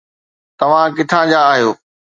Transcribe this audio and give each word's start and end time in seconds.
توهان 0.59 0.87
ڪٿان 0.97 1.23
جا 1.31 1.39
آهيو 1.51 1.69